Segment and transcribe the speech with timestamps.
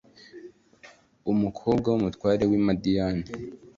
[1.31, 3.25] umukobwa w’umutware w’i madiyani.